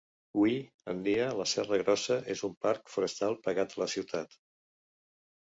[0.43, 0.53] Hui
[0.93, 4.39] en dia la Serra Grossa és un parc forestal pegat a la ciutat.